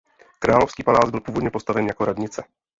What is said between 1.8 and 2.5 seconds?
jako radnice.